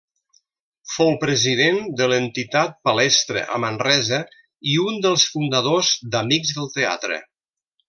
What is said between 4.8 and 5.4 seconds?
un dels